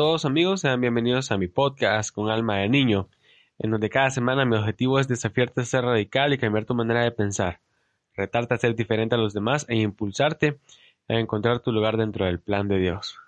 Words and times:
todos 0.00 0.24
amigos, 0.24 0.62
sean 0.62 0.80
bienvenidos 0.80 1.30
a 1.30 1.36
mi 1.36 1.46
podcast 1.46 2.10
con 2.10 2.30
alma 2.30 2.56
de 2.56 2.70
niño, 2.70 3.10
en 3.58 3.70
donde 3.70 3.90
cada 3.90 4.08
semana 4.08 4.46
mi 4.46 4.56
objetivo 4.56 4.98
es 4.98 5.08
desafiarte 5.08 5.60
a 5.60 5.64
ser 5.66 5.84
radical 5.84 6.32
y 6.32 6.38
cambiar 6.38 6.64
tu 6.64 6.74
manera 6.74 7.02
de 7.02 7.10
pensar, 7.10 7.60
retarte 8.14 8.54
a 8.54 8.56
ser 8.56 8.74
diferente 8.74 9.14
a 9.14 9.18
los 9.18 9.34
demás 9.34 9.66
e 9.68 9.76
impulsarte 9.76 10.58
a 11.06 11.18
encontrar 11.18 11.60
tu 11.60 11.70
lugar 11.70 11.98
dentro 11.98 12.24
del 12.24 12.40
plan 12.40 12.66
de 12.66 12.78
Dios. 12.78 13.18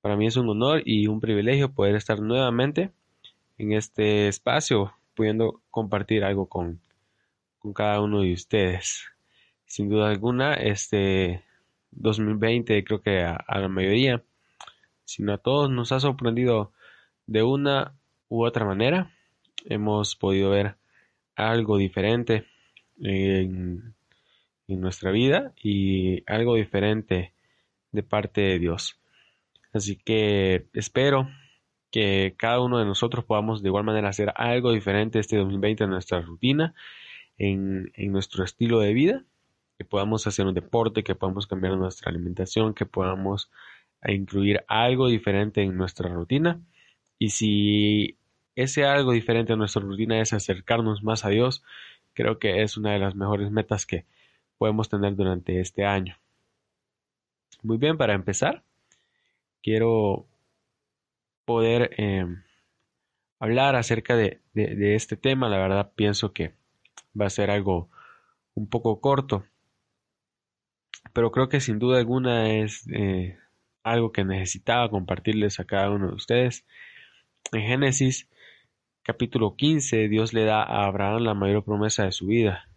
Para 0.00 0.16
mí 0.16 0.26
es 0.26 0.38
un 0.38 0.48
honor 0.48 0.80
y 0.86 1.06
un 1.06 1.20
privilegio 1.20 1.70
poder 1.70 1.96
estar 1.96 2.18
nuevamente 2.18 2.90
en 3.58 3.74
este 3.74 4.28
espacio, 4.28 4.94
pudiendo 5.14 5.60
compartir 5.70 6.24
algo 6.24 6.46
con, 6.46 6.80
con 7.58 7.74
cada 7.74 8.00
uno 8.00 8.22
de 8.22 8.32
ustedes. 8.32 9.04
Sin 9.66 9.90
duda 9.90 10.08
alguna, 10.08 10.54
este 10.54 11.44
2020 11.90 12.82
creo 12.84 13.02
que 13.02 13.20
a, 13.20 13.44
la 13.46 13.68
mayoría, 13.68 14.22
sino 15.08 15.32
a 15.32 15.38
todos 15.38 15.70
nos 15.70 15.90
ha 15.92 16.00
sorprendido 16.00 16.70
de 17.26 17.42
una 17.42 17.94
u 18.28 18.44
otra 18.44 18.66
manera. 18.66 19.10
Hemos 19.64 20.14
podido 20.16 20.50
ver 20.50 20.76
algo 21.34 21.78
diferente 21.78 22.44
en, 23.00 23.94
en 24.68 24.80
nuestra 24.80 25.10
vida 25.10 25.54
y 25.56 26.22
algo 26.30 26.56
diferente 26.56 27.32
de 27.90 28.02
parte 28.02 28.42
de 28.42 28.58
Dios. 28.58 29.00
Así 29.72 29.96
que 29.96 30.66
espero 30.74 31.26
que 31.90 32.34
cada 32.36 32.60
uno 32.60 32.78
de 32.78 32.84
nosotros 32.84 33.24
podamos 33.24 33.62
de 33.62 33.70
igual 33.70 33.84
manera 33.84 34.10
hacer 34.10 34.30
algo 34.36 34.72
diferente 34.72 35.20
este 35.20 35.38
2020 35.38 35.84
en 35.84 35.90
nuestra 35.90 36.20
rutina, 36.20 36.74
en, 37.38 37.92
en 37.94 38.12
nuestro 38.12 38.44
estilo 38.44 38.80
de 38.80 38.92
vida 38.92 39.24
que 39.78 39.84
podamos 39.84 40.26
hacer 40.26 40.44
un 40.44 40.54
deporte, 40.54 41.04
que 41.04 41.14
podamos 41.14 41.46
cambiar 41.46 41.78
nuestra 41.78 42.10
alimentación, 42.10 42.74
que 42.74 42.84
podamos 42.84 43.48
eh, 44.02 44.14
incluir 44.14 44.64
algo 44.68 45.08
diferente 45.08 45.62
en 45.62 45.76
nuestra 45.76 46.08
rutina. 46.08 46.60
Y 47.18 47.30
si 47.30 48.18
ese 48.56 48.84
algo 48.84 49.12
diferente 49.12 49.52
en 49.52 49.58
nuestra 49.58 49.82
rutina 49.82 50.20
es 50.20 50.32
acercarnos 50.32 51.02
más 51.02 51.24
a 51.24 51.30
Dios, 51.30 51.62
creo 52.14 52.38
que 52.38 52.62
es 52.62 52.76
una 52.76 52.92
de 52.92 52.98
las 52.98 53.14
mejores 53.14 53.50
metas 53.50 53.86
que 53.86 54.04
podemos 54.58 54.88
tener 54.88 55.16
durante 55.16 55.60
este 55.60 55.84
año. 55.84 56.16
Muy 57.62 57.78
bien, 57.78 57.96
para 57.96 58.14
empezar, 58.14 58.62
quiero 59.62 60.26
poder 61.44 61.90
eh, 61.96 62.26
hablar 63.40 63.76
acerca 63.76 64.16
de, 64.16 64.40
de 64.54 64.94
este 64.94 65.16
tema. 65.16 65.48
La 65.48 65.58
verdad 65.58 65.92
pienso 65.94 66.32
que 66.32 66.54
va 67.20 67.26
a 67.26 67.30
ser 67.30 67.50
algo 67.50 67.88
un 68.54 68.68
poco 68.68 69.00
corto 69.00 69.44
pero 71.12 71.30
creo 71.32 71.48
que 71.48 71.60
sin 71.60 71.78
duda 71.78 71.98
alguna 71.98 72.50
es 72.50 72.86
eh, 72.92 73.38
algo 73.82 74.12
que 74.12 74.24
necesitaba 74.24 74.90
compartirles 74.90 75.60
a 75.60 75.64
cada 75.64 75.90
uno 75.90 76.08
de 76.08 76.14
ustedes. 76.14 76.64
En 77.52 77.62
Génesis 77.62 78.28
capítulo 79.02 79.56
15, 79.56 80.08
Dios 80.08 80.32
le 80.32 80.44
da 80.44 80.62
a 80.62 80.86
Abraham 80.86 81.22
la 81.22 81.34
mayor 81.34 81.64
promesa 81.64 82.04
de 82.04 82.12
su 82.12 82.26
vida. 82.26 82.68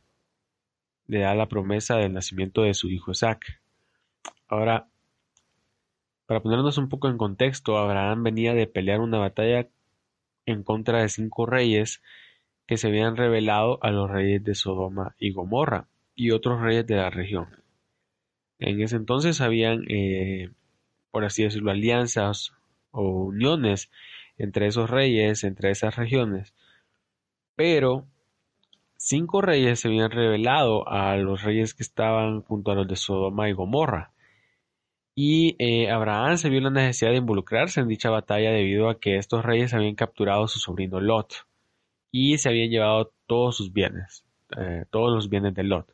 Le 1.08 1.20
da 1.20 1.36
la 1.36 1.48
promesa 1.48 1.98
del 1.98 2.14
nacimiento 2.14 2.62
de 2.64 2.74
su 2.74 2.90
hijo 2.90 3.12
Isaac. 3.12 3.62
Ahora, 4.48 4.88
para 6.26 6.42
ponernos 6.42 6.78
un 6.78 6.88
poco 6.88 7.10
en 7.10 7.18
contexto, 7.18 7.78
Abraham 7.78 8.24
venía 8.24 8.54
de 8.54 8.68
pelear 8.68 9.02
una 9.02 9.18
batalla 9.18 9.68
en 10.46 10.64
contra 10.64 11.02
de 11.02 11.10
cinco 11.10 11.46
reyes 11.46 12.02
que 12.68 12.78
se 12.78 12.88
habían 12.88 13.18
revelado 13.18 13.80
a 13.82 13.92
los 13.92 14.10
reyes 14.10 14.42
de 14.44 14.56
Sodoma 14.56 15.16
y 15.20 15.34
Gomorra 15.34 15.88
y 16.16 16.32
otros 16.32 16.62
reyes 16.62 16.88
de 16.88 16.96
la 16.96 17.10
región. 17.10 17.48
En 18.60 18.80
ese 18.82 18.96
entonces 18.96 19.42
habían, 19.42 19.84
eh, 19.90 20.52
por 21.12 21.26
así 21.26 21.44
decirlo, 21.44 21.72
alianzas 21.72 22.54
o 22.92 23.04
uniones 23.04 23.90
entre 24.38 24.68
esos 24.68 24.90
reyes, 24.90 25.44
entre 25.44 25.72
esas 25.72 25.96
regiones. 25.96 26.54
Pero 27.56 28.08
cinco 28.98 29.42
reyes 29.42 29.80
se 29.80 29.88
habían 29.88 30.12
revelado 30.12 30.88
a 30.88 31.16
los 31.18 31.44
reyes 31.44 31.74
que 31.74 31.84
estaban 31.84 32.42
junto 32.42 32.72
a 32.72 32.76
los 32.76 32.88
de 32.88 32.96
Sodoma 32.96 33.50
y 33.50 33.54
Gomorra. 33.54 34.14
Y 35.14 35.56
eh, 35.60 35.92
Abraham 35.92 36.38
se 36.38 36.50
vio 36.50 36.62
la 36.62 36.70
necesidad 36.70 37.12
de 37.12 37.18
involucrarse 37.18 37.82
en 37.82 37.88
dicha 37.88 38.10
batalla 38.10 38.52
debido 38.52 38.90
a 38.90 39.00
que 39.00 39.18
estos 39.18 39.44
reyes 39.44 39.74
habían 39.74 39.96
capturado 39.96 40.46
a 40.46 40.48
su 40.48 40.60
sobrino 40.60 41.02
Lot 41.02 41.46
y 42.12 42.38
se 42.38 42.50
habían 42.50 42.70
llevado 42.70 43.14
todos 43.28 43.58
sus 43.58 43.74
bienes, 43.74 44.26
eh, 44.58 44.86
todos 44.90 45.14
los 45.14 45.30
bienes 45.30 45.54
de 45.54 45.64
Lot. 45.64 45.94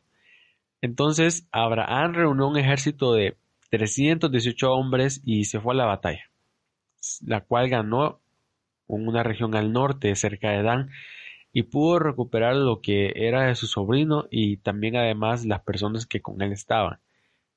Entonces 0.80 1.48
Abraham 1.50 2.14
reunió 2.14 2.46
un 2.46 2.56
ejército 2.56 3.12
de 3.12 3.36
318 3.70 4.72
hombres 4.72 5.20
y 5.24 5.44
se 5.44 5.60
fue 5.60 5.74
a 5.74 5.76
la 5.76 5.86
batalla, 5.86 6.30
la 7.24 7.42
cual 7.42 7.68
ganó 7.68 8.20
en 8.88 9.06
una 9.08 9.22
región 9.22 9.54
al 9.54 9.72
norte, 9.72 10.14
cerca 10.16 10.50
de 10.50 10.62
Dan, 10.62 10.90
y 11.52 11.64
pudo 11.64 11.98
recuperar 11.98 12.56
lo 12.56 12.80
que 12.80 13.12
era 13.16 13.46
de 13.46 13.54
su 13.54 13.66
sobrino 13.66 14.26
y 14.30 14.58
también 14.58 14.96
además 14.96 15.44
las 15.44 15.60
personas 15.62 16.06
que 16.06 16.20
con 16.20 16.42
él 16.42 16.52
estaban, 16.52 17.00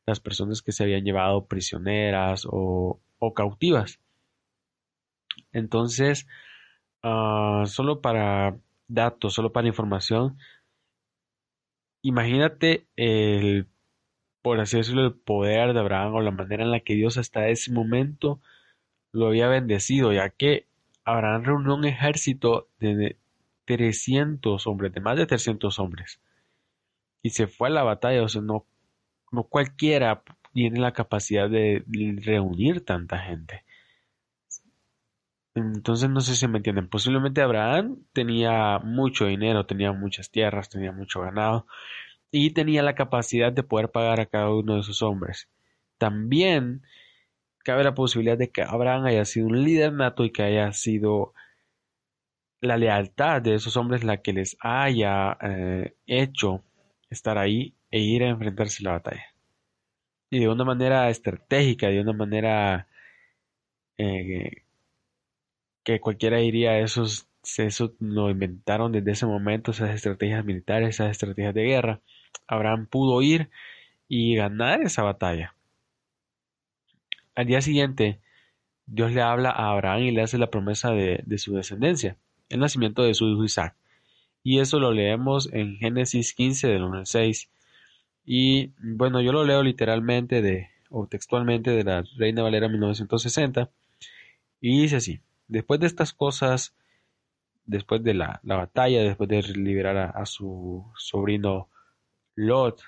las 0.05 0.19
personas 0.19 0.61
que 0.61 0.71
se 0.71 0.83
habían 0.83 1.03
llevado 1.03 1.45
prisioneras 1.45 2.47
o, 2.49 2.99
cautivas. 3.35 3.99
Entonces, 5.53 6.27
ah, 7.03 7.63
solo 7.67 8.01
para 8.01 8.57
datos, 8.87 9.33
solo 9.33 9.51
para 9.51 9.67
información, 9.67 10.37
Imagínate 12.03 12.87
el, 12.95 13.67
por 14.41 14.59
así 14.59 14.77
decirlo, 14.77 15.05
el 15.05 15.13
poder 15.13 15.73
de 15.73 15.79
Abraham 15.79 16.15
o 16.15 16.21
la 16.21 16.31
manera 16.31 16.63
en 16.63 16.71
la 16.71 16.79
que 16.81 16.95
Dios 16.95 17.17
hasta 17.17 17.47
ese 17.49 17.71
momento 17.71 18.39
lo 19.13 19.27
había 19.27 19.47
bendecido, 19.47 20.13
ya 20.13 20.29
que 20.29 20.67
Abraham 21.05 21.43
reunió 21.43 21.75
un 21.75 21.85
ejército 21.85 22.69
de 22.79 23.17
300 23.65 24.67
hombres, 24.67 24.93
de 24.93 25.01
más 25.01 25.17
de 25.17 25.25
300 25.27 25.79
hombres, 25.79 26.21
y 27.23 27.31
se 27.31 27.47
fue 27.47 27.69
a 27.69 27.71
la 27.71 27.83
batalla, 27.83 28.23
o 28.23 28.29
sea, 28.29 28.41
no, 28.41 28.65
no 29.31 29.43
cualquiera 29.43 30.23
tiene 30.53 30.79
la 30.79 30.93
capacidad 30.93 31.49
de 31.49 31.83
reunir 32.23 32.83
tanta 32.85 33.19
gente. 33.19 33.63
Entonces 35.53 36.09
no 36.09 36.21
sé 36.21 36.35
si 36.35 36.47
me 36.47 36.57
entienden. 36.57 36.87
Posiblemente 36.89 37.41
Abraham 37.41 37.97
tenía 38.13 38.79
mucho 38.79 39.25
dinero, 39.25 39.65
tenía 39.65 39.91
muchas 39.91 40.31
tierras, 40.31 40.69
tenía 40.69 40.91
mucho 40.91 41.21
ganado 41.21 41.67
y 42.31 42.51
tenía 42.51 42.83
la 42.83 42.95
capacidad 42.95 43.51
de 43.51 43.63
poder 43.63 43.89
pagar 43.91 44.19
a 44.19 44.25
cada 44.25 44.53
uno 44.53 44.77
de 44.77 44.83
sus 44.83 45.01
hombres. 45.01 45.49
También 45.97 46.83
cabe 47.63 47.83
la 47.83 47.93
posibilidad 47.93 48.37
de 48.37 48.49
que 48.51 48.63
Abraham 48.63 49.05
haya 49.05 49.25
sido 49.25 49.47
un 49.47 49.63
líder 49.63 49.93
nato 49.93 50.25
y 50.25 50.31
que 50.31 50.43
haya 50.43 50.71
sido 50.73 51.33
la 52.61 52.77
lealtad 52.77 53.41
de 53.41 53.55
esos 53.55 53.75
hombres 53.77 54.03
la 54.03 54.21
que 54.21 54.33
les 54.33 54.55
haya 54.61 55.37
eh, 55.41 55.95
hecho 56.07 56.63
estar 57.09 57.37
ahí 57.37 57.75
e 57.91 57.99
ir 57.99 58.23
a 58.23 58.29
enfrentarse 58.29 58.83
a 58.83 58.85
la 58.85 58.91
batalla. 58.93 59.25
Y 60.29 60.39
de 60.39 60.47
una 60.47 60.63
manera 60.63 61.09
estratégica, 61.09 61.87
de 61.89 62.01
una 62.01 62.13
manera 62.13 62.87
eh, 63.97 64.63
que 65.83 65.99
cualquiera 65.99 66.37
diría 66.37 66.79
esos 66.79 67.27
eso 67.57 67.95
lo 67.99 68.29
inventaron 68.29 68.91
desde 68.91 69.11
ese 69.11 69.25
momento, 69.25 69.71
esas 69.71 69.91
estrategias 69.91 70.45
militares, 70.45 70.89
esas 70.89 71.11
estrategias 71.11 71.53
de 71.53 71.63
guerra. 71.63 72.01
Abraham 72.47 72.87
pudo 72.87 73.21
ir 73.21 73.49
y 74.07 74.35
ganar 74.35 74.81
esa 74.81 75.03
batalla. 75.03 75.55
Al 77.35 77.45
día 77.47 77.61
siguiente, 77.61 78.19
Dios 78.85 79.13
le 79.13 79.21
habla 79.21 79.51
a 79.51 79.71
Abraham 79.71 80.01
y 80.03 80.11
le 80.11 80.21
hace 80.21 80.37
la 80.37 80.49
promesa 80.49 80.91
de, 80.91 81.23
su 81.37 81.55
descendencia, 81.55 82.17
el 82.49 82.59
nacimiento 82.59 83.03
de 83.03 83.13
su 83.13 83.27
hijo 83.29 83.43
Isaac. 83.43 83.75
Y 84.43 84.59
eso 84.59 84.79
lo 84.79 84.91
leemos 84.91 85.51
en 85.53 85.77
Génesis 85.77 86.33
15 86.33 86.67
del 86.67 86.83
1 86.83 86.97
al 86.99 87.05
6. 87.05 87.49
Y 88.25 88.71
bueno, 88.79 89.21
yo 89.21 89.31
lo 89.31 89.45
leo 89.45 89.63
literalmente 89.63 90.69
o 90.89 91.07
textualmente 91.07 91.71
de 91.71 91.83
la 91.83 92.03
Reina 92.17 92.43
Valera 92.43 92.67
1960. 92.67 93.69
Y 94.59 94.81
dice 94.81 94.97
así. 94.97 95.21
Después 95.47 95.79
de 95.79 95.87
estas 95.87 96.13
cosas, 96.13 96.75
después 97.65 98.03
de 98.03 98.13
la, 98.13 98.41
batalla, 98.43 99.01
después 99.01 99.29
de 99.29 99.41
liberar 99.53 99.97
a, 100.15 100.25
su 100.25 100.85
sobrino 100.95 101.69
Lot, 102.43 102.81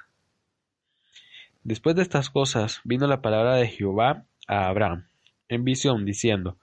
después 1.63 1.95
de 1.95 2.01
estas 2.01 2.31
cosas 2.31 2.81
vino 2.85 3.05
la 3.05 3.21
palabra 3.21 3.53
de 3.53 3.67
Jehová 3.67 4.25
a 4.47 4.67
Abraham 4.67 5.05
en 5.47 5.63
visión, 5.63 6.05
diciendo, 6.05 6.57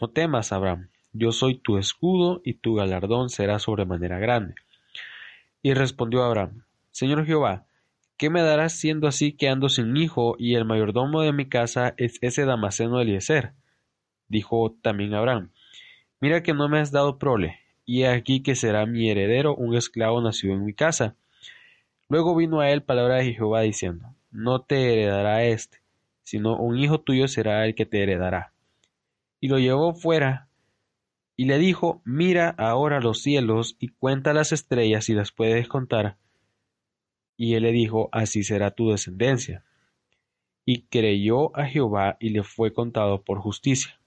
No 0.00 0.08
temas, 0.08 0.50
Abraham, 0.50 0.88
yo 1.12 1.32
soy 1.32 1.58
tu 1.58 1.76
escudo 1.76 2.40
y 2.42 2.54
tu 2.54 2.76
galardón 2.76 3.28
será 3.28 3.58
sobremanera 3.58 4.18
grande. 4.18 4.54
Y 5.60 5.74
respondió 5.74 6.22
Abraham, 6.22 6.64
Señor 6.92 7.26
Jehová, 7.26 7.66
¿qué 8.16 8.30
me 8.30 8.40
darás 8.40 8.72
siendo 8.72 9.06
así 9.06 9.32
que 9.32 9.50
ando 9.50 9.68
sin 9.68 9.94
hijo 9.98 10.36
y 10.38 10.54
el 10.54 10.64
mayordomo 10.64 11.20
de 11.20 11.34
mi 11.34 11.46
casa 11.46 11.92
es 11.98 12.16
ese 12.22 12.46
Damaseno 12.46 13.02
Eliezer? 13.02 13.52
Dijo 14.28 14.74
también 14.80 15.12
Abraham, 15.12 15.50
Mira 16.22 16.42
que 16.42 16.54
no 16.54 16.70
me 16.70 16.78
has 16.78 16.90
dado 16.90 17.18
prole, 17.18 17.60
y 17.84 18.04
aquí 18.04 18.42
que 18.42 18.54
será 18.54 18.86
mi 18.86 19.10
heredero 19.10 19.54
un 19.54 19.74
esclavo 19.74 20.22
nacido 20.22 20.54
en 20.54 20.64
mi 20.64 20.72
casa. 20.72 21.16
Luego 22.10 22.34
vino 22.34 22.58
a 22.58 22.68
él 22.70 22.82
palabra 22.82 23.18
de 23.18 23.34
Jehová 23.34 23.60
diciendo, 23.60 24.16
No 24.32 24.62
te 24.62 24.92
heredará 24.92 25.44
éste, 25.44 25.80
sino 26.24 26.56
un 26.56 26.76
hijo 26.76 27.00
tuyo 27.00 27.28
será 27.28 27.64
el 27.64 27.76
que 27.76 27.86
te 27.86 28.02
heredará. 28.02 28.52
y 29.38 29.46
lo 29.48 29.58
llevó 29.58 29.94
fuera 29.94 30.48
y 31.36 31.44
le 31.44 31.58
dijo, 31.58 32.02
mira 32.04 32.50
ahora 32.58 33.00
los 33.00 33.22
cielos 33.22 33.76
y 33.78 33.88
cuenta 33.88 34.34
las 34.34 34.50
estrellas 34.50 35.04
si 35.04 35.14
las 35.14 35.30
puedes 35.30 35.68
contar. 35.68 36.16
Y 37.36 37.54
él 37.54 37.62
le 37.62 37.72
dijo, 37.72 38.08
así 38.10 38.42
será 38.42 38.72
tu 38.72 38.90
descendencia. 38.90 39.64
Y 40.66 40.82
creyó 40.82 41.56
a 41.56 41.64
Jehová 41.64 42.16
y 42.18 42.30
le 42.30 42.42
fue 42.42 42.72
contado 42.72 43.22
por 43.22 43.38
justicia. 43.38 43.98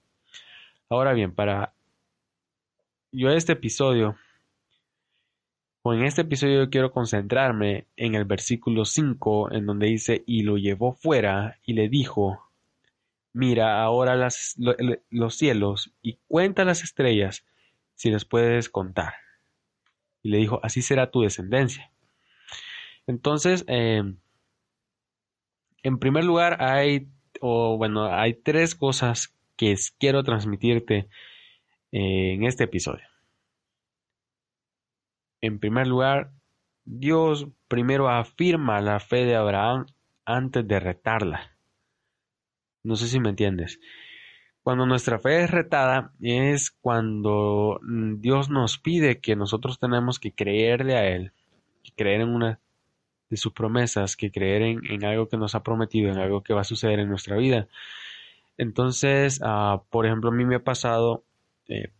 Ahora 0.90 1.14
bien, 1.14 1.34
para 1.34 1.72
yo 3.10 3.30
este 3.30 3.54
episodio, 3.54 4.16
en 5.92 6.04
este 6.04 6.22
episodio 6.22 6.64
yo 6.64 6.70
quiero 6.70 6.92
concentrarme 6.92 7.86
en 7.96 8.14
el 8.14 8.24
versículo 8.24 8.86
5, 8.86 9.52
en 9.52 9.66
donde 9.66 9.88
dice, 9.88 10.22
y 10.26 10.42
lo 10.42 10.56
llevó 10.56 10.94
fuera 10.94 11.58
y 11.66 11.74
le 11.74 11.90
dijo, 11.90 12.50
mira 13.34 13.82
ahora 13.82 14.16
los 15.10 15.34
cielos 15.34 15.92
y 16.00 16.18
cuenta 16.26 16.64
las 16.64 16.82
estrellas 16.82 17.44
si 17.94 18.10
las 18.10 18.24
puedes 18.24 18.70
contar. 18.70 19.14
Y 20.22 20.30
le 20.30 20.38
dijo, 20.38 20.58
así 20.62 20.80
será 20.80 21.10
tu 21.10 21.20
descendencia. 21.20 21.92
Entonces, 23.06 23.64
em, 23.68 24.16
en 25.82 25.98
primer 25.98 26.24
lugar, 26.24 26.62
hay, 26.62 27.08
o 27.40 27.76
bueno, 27.76 28.06
hay 28.06 28.32
tres 28.32 28.74
cosas 28.74 29.34
que 29.56 29.76
quiero 29.98 30.22
transmitirte 30.24 31.08
eh, 31.92 32.32
en 32.32 32.44
este 32.44 32.64
episodio. 32.64 33.13
En 35.44 35.58
primer 35.58 35.86
lugar, 35.86 36.30
Dios 36.86 37.48
primero 37.68 38.08
afirma 38.08 38.80
la 38.80 38.98
fe 38.98 39.26
de 39.26 39.36
Abraham 39.36 39.84
antes 40.24 40.66
de 40.66 40.80
retarla. 40.80 41.58
No 42.82 42.96
sé 42.96 43.08
si 43.08 43.20
me 43.20 43.28
entiendes. 43.28 43.78
Cuando 44.62 44.86
nuestra 44.86 45.18
fe 45.18 45.42
es 45.42 45.50
retada 45.50 46.14
es 46.22 46.70
cuando 46.70 47.78
Dios 47.82 48.48
nos 48.48 48.78
pide 48.78 49.20
que 49.20 49.36
nosotros 49.36 49.78
tenemos 49.78 50.18
que 50.18 50.32
creerle 50.32 50.96
a 50.96 51.06
Él, 51.08 51.32
que 51.82 51.92
creer 51.92 52.22
en 52.22 52.30
una 52.30 52.58
de 53.28 53.36
sus 53.36 53.52
promesas, 53.52 54.16
que 54.16 54.30
creer 54.30 54.62
en, 54.62 55.04
algo 55.04 55.28
que 55.28 55.36
nos 55.36 55.54
ha 55.54 55.62
prometido, 55.62 56.10
en 56.10 56.16
algo 56.16 56.42
que 56.42 56.54
va 56.54 56.62
a 56.62 56.64
suceder 56.64 57.00
en 57.00 57.10
nuestra 57.10 57.36
vida. 57.36 57.68
Entonces, 58.56 59.42
ah, 59.44 59.82
por 59.90 60.06
ejemplo, 60.06 60.30
a 60.30 60.32
mí 60.32 60.46
me 60.46 60.54
ha 60.54 60.64
pasado, 60.64 61.22
eh, 61.68 61.92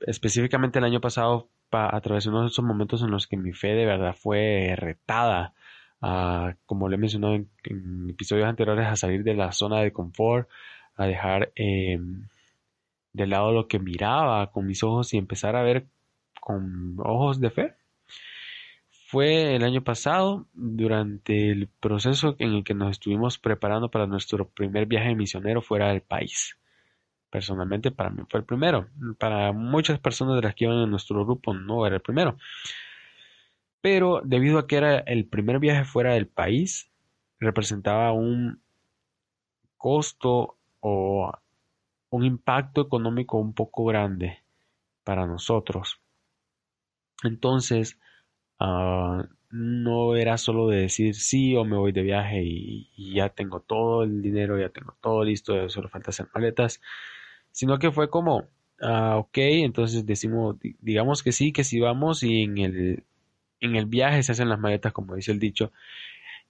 específicamente 0.00 0.80
el 0.80 0.84
año 0.84 1.00
pasado, 1.00 1.48
a 1.72 2.00
través 2.00 2.24
de 2.24 2.30
uno 2.30 2.42
de 2.42 2.48
esos 2.48 2.64
momentos 2.64 3.02
en 3.02 3.10
los 3.10 3.26
que 3.26 3.36
mi 3.36 3.52
fe 3.52 3.68
de 3.68 3.86
verdad 3.86 4.14
fue 4.14 4.74
retada 4.76 5.54
como 6.66 6.88
le 6.88 6.96
he 6.96 6.98
mencionado 6.98 7.34
en, 7.34 8.10
episodios 8.10 8.46
anteriores, 8.48 8.86
a 8.86 8.96
salir 8.96 9.22
de 9.22 9.34
la 9.34 9.52
zona 9.52 9.80
de 9.80 9.92
confort, 9.92 10.48
a 10.96 11.06
dejar 11.06 11.52
em, 11.54 12.26
de 13.12 13.26
lado 13.26 13.52
lo 13.52 13.68
que 13.68 13.78
miraba 13.78 14.50
con 14.50 14.66
mis 14.66 14.82
ojos 14.82 15.12
y 15.14 15.18
empezar 15.18 15.56
a 15.56 15.62
ver 15.62 15.86
con 16.40 16.96
ojos 16.98 17.40
de 17.40 17.50
fe. 17.50 17.74
Fue 19.08 19.56
el 19.56 19.64
año 19.64 19.82
pasado, 19.82 20.46
durante 20.54 21.50
el 21.50 21.68
proceso 21.68 22.36
en 22.38 22.54
el 22.54 22.64
que 22.64 22.74
nos 22.74 22.92
estuvimos 22.92 23.38
preparando 23.38 23.90
para 23.90 24.06
nuestro 24.06 24.48
primer 24.48 24.86
viaje 24.86 25.14
misionero 25.16 25.62
fuera 25.62 25.88
del 25.88 26.00
país. 26.00 26.56
Personalmente 27.30 27.90
para 27.90 28.10
mí 28.10 28.22
fue 28.28 28.40
el 28.40 28.46
primero. 28.46 28.88
Para 29.18 29.52
muchas 29.52 29.98
personas 30.00 30.36
de 30.36 30.42
las 30.42 30.54
que 30.54 30.64
iban 30.64 30.78
en 30.78 30.90
nuestro 30.90 31.24
grupo 31.24 31.54
no 31.54 31.86
era 31.86 31.96
el 31.96 32.02
primero 32.02 32.36
pero 33.80 34.20
debido 34.24 34.58
a 34.58 34.66
que 34.66 34.76
era 34.76 34.98
el 34.98 35.26
primer 35.26 35.58
viaje 35.58 35.84
fuera 35.84 36.14
del 36.14 36.26
país, 36.26 36.90
representaba 37.38 38.12
un 38.12 38.62
costo 39.76 40.58
o 40.80 41.32
un 42.10 42.24
impacto 42.24 42.82
económico 42.82 43.38
un 43.38 43.54
poco 43.54 43.84
grande 43.86 44.40
para 45.04 45.26
nosotros. 45.26 46.00
Entonces, 47.22 47.98
ah, 48.58 49.24
no 49.50 50.16
era 50.16 50.36
solo 50.36 50.68
de 50.68 50.82
decir 50.82 51.14
sí 51.14 51.56
o 51.56 51.64
me 51.64 51.76
voy 51.76 51.92
de 51.92 52.02
viaje 52.02 52.42
y, 52.44 53.14
ya 53.14 53.30
tengo 53.30 53.60
todo 53.60 54.02
el 54.04 54.22
dinero, 54.22 54.58
ya 54.58 54.68
tengo 54.68 54.96
todo 55.00 55.24
listo, 55.24 55.68
solo 55.70 55.88
falta 55.88 56.10
hacer 56.10 56.28
maletas, 56.34 56.80
sino 57.52 57.78
que 57.78 57.92
fue 57.92 58.10
como, 58.10 58.44
ah, 58.80 59.16
ok, 59.18 59.38
entonces 59.38 60.06
decimos, 60.06 60.56
digamos 60.80 61.22
que 61.22 61.32
sí, 61.32 61.52
que 61.52 61.64
sí 61.64 61.80
vamos 61.80 62.22
y 62.22 62.42
en 62.42 62.58
el 62.58 63.04
en 63.60 63.76
el 63.76 63.86
viaje 63.86 64.22
se 64.22 64.32
hacen 64.32 64.48
las 64.48 64.58
maletas, 64.58 64.92
como 64.92 65.14
dice 65.14 65.32
el 65.32 65.38
dicho, 65.38 65.72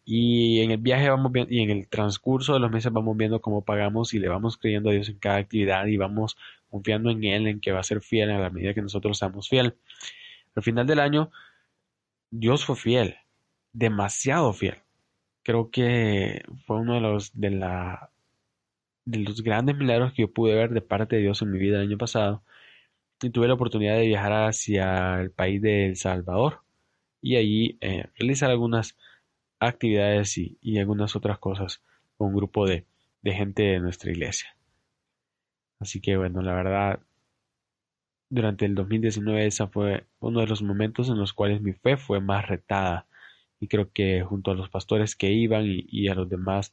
y 0.04 0.60
en 0.60 0.70
el 0.70 0.78
viaje 0.78 1.08
vamos 1.10 1.30
viendo, 1.32 1.52
y 1.52 1.60
en 1.60 1.70
el 1.70 1.88
transcurso 1.88 2.54
de 2.54 2.60
los 2.60 2.70
meses 2.70 2.92
vamos 2.92 3.16
viendo 3.16 3.40
cómo 3.40 3.64
pagamos 3.64 4.14
y 4.14 4.18
le 4.18 4.28
vamos 4.28 4.56
creyendo 4.56 4.90
a 4.90 4.92
Dios 4.92 5.08
en 5.08 5.18
cada 5.18 5.36
actividad 5.36 5.86
y 5.86 5.96
vamos 5.96 6.36
confiando 6.70 7.10
en 7.10 7.24
Él, 7.24 7.46
en 7.46 7.60
que 7.60 7.72
va 7.72 7.80
a 7.80 7.84
ser 7.84 8.00
fiel 8.00 8.30
a 8.30 8.38
la 8.38 8.50
medida 8.50 8.74
que 8.74 8.82
nosotros 8.82 9.18
seamos 9.18 9.48
fiel. 9.48 9.74
Al 10.54 10.62
final 10.62 10.86
del 10.86 11.00
año, 11.00 11.30
Dios 12.30 12.64
fue 12.64 12.76
fiel, 12.76 13.16
demasiado 13.72 14.52
fiel. 14.52 14.76
Creo 15.42 15.70
que 15.70 16.42
fue 16.66 16.76
uno 16.76 16.94
de 16.94 17.00
los 17.00 17.38
de 17.38 17.50
la 17.50 18.10
de 19.04 19.18
los 19.20 19.42
grandes 19.42 19.76
milagros 19.76 20.12
que 20.12 20.22
yo 20.22 20.32
pude 20.32 20.54
ver 20.54 20.70
de 20.70 20.82
parte 20.82 21.16
de 21.16 21.22
Dios 21.22 21.42
en 21.42 21.50
mi 21.50 21.58
vida 21.58 21.78
el 21.78 21.88
año 21.88 21.98
pasado. 21.98 22.44
Y 23.22 23.30
tuve 23.30 23.48
la 23.48 23.54
oportunidad 23.54 23.96
de 23.96 24.06
viajar 24.06 24.32
hacia 24.32 25.20
el 25.20 25.30
país 25.30 25.60
de 25.62 25.86
El 25.86 25.96
Salvador 25.96 26.62
y 27.22 27.36
allí 27.36 27.78
eh, 27.80 28.06
realizar 28.16 28.50
algunas 28.50 28.96
actividades 29.60 30.38
y, 30.38 30.78
algunas 30.78 31.16
otras 31.16 31.38
cosas 31.38 31.82
con 32.16 32.28
un 32.28 32.36
grupo 32.36 32.66
de, 32.66 32.86
gente 33.24 33.62
de 33.62 33.80
nuestra 33.80 34.10
iglesia. 34.10 34.56
Así 35.78 36.00
que 36.00 36.16
bueno, 36.16 36.42
la 36.42 36.54
verdad, 36.54 37.00
durante 38.30 38.64
el 38.64 38.74
2019 38.74 39.46
ese 39.46 39.66
fue 39.66 40.06
uno 40.20 40.40
de 40.40 40.46
los 40.46 40.62
momentos 40.62 41.08
en 41.10 41.18
los 41.18 41.32
cuales 41.32 41.60
mi 41.60 41.72
fe 41.72 41.96
fue 41.96 42.20
más 42.20 42.48
retada 42.48 43.06
y 43.60 43.68
creo 43.68 43.92
que 43.92 44.22
junto 44.22 44.50
a 44.50 44.54
los 44.54 44.70
pastores 44.70 45.16
que 45.16 45.30
iban 45.30 45.66
y, 45.66 45.84
y, 45.88 46.08
a 46.08 46.14
los 46.14 46.28
demás 46.28 46.72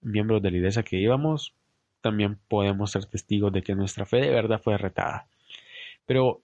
miembros 0.00 0.42
de 0.42 0.50
la 0.50 0.56
iglesia 0.58 0.82
que 0.82 0.98
íbamos, 0.98 1.54
también 2.00 2.38
podemos 2.48 2.92
ser 2.92 3.06
testigos 3.06 3.52
de 3.52 3.62
que 3.62 3.74
nuestra 3.74 4.06
fe 4.06 4.18
de 4.18 4.30
verdad 4.30 4.60
fue 4.62 4.78
retada. 4.78 5.26
Pero 6.06 6.42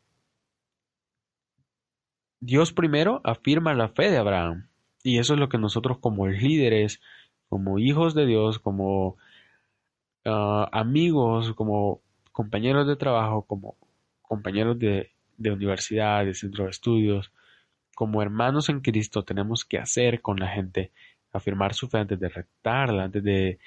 Dios 2.41 2.73
primero 2.73 3.21
afirma 3.25 3.75
la 3.75 3.89
fe 3.89 4.11
de 4.11 4.19
Abraham. 4.19 4.69
Y 5.03 5.19
eso 5.19 5.35
es 5.35 5.41
lo 5.41 5.49
que 5.49 5.59
nosotros 5.59 5.99
como 5.99 6.27
líderes, 6.27 7.01
como 7.49 7.79
hijos 7.79 8.15
de 8.15 8.27
Dios, 8.27 8.59
como 8.59 9.17
ah, 10.25 10.69
amigos, 10.73 11.55
como 11.55 12.01
compañeros 12.33 12.87
de 12.87 12.97
trabajo, 12.97 13.43
como 13.43 13.77
compañeros 14.23 14.79
de, 14.79 15.13
de 15.39 15.53
universidad, 15.53 16.25
de 16.25 16.35
centro 16.35 16.65
de 16.65 16.71
estudios, 16.71 17.33
como 17.95 18.23
hermanos 18.23 18.69
en 18.69 18.81
Cristo 18.81 19.25
tenemos 19.25 19.65
que 19.65 19.79
hacer 19.79 20.21
con 20.21 20.39
la 20.39 20.49
gente, 20.49 20.93
afirmar 21.37 21.75
su 21.75 21.89
fe 21.89 21.99
antes 21.99 22.19
de 22.19 22.29
retarla, 22.29 23.05
antes 23.05 23.23
de 23.23 23.59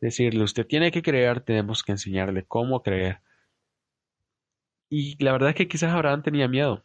decirle 0.00 0.44
usted 0.44 0.66
tiene 0.66 0.90
que 0.90 1.02
creer, 1.02 1.40
tenemos 1.40 1.82
que 1.82 1.92
enseñarle 1.92 2.44
cómo 2.44 2.82
creer. 2.82 3.20
Y 4.90 5.22
la 5.22 5.32
verdad 5.32 5.50
es 5.50 5.56
que 5.56 5.68
quizás 5.68 5.92
Abraham 5.92 6.22
tenía 6.22 6.48
miedo 6.48 6.82